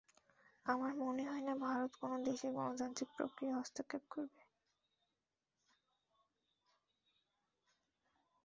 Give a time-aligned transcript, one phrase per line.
[0.65, 4.41] আমার মনে হয় না ভারত কোনো দেশের গণতান্ত্রিক প্রক্রিয়ায় হস্তক্ষেপ করবে।